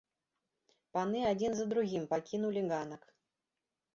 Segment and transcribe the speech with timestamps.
[0.97, 3.03] Паны адзін за другім пакінулі ганак.